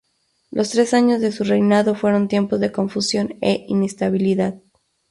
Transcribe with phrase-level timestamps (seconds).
[0.49, 4.55] Los tres años de su reinado fueron tiempos de confusión e inestabilidad.